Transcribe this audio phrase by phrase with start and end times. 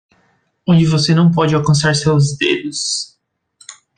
[0.67, 3.19] Onde você não pode alcançar seus dedos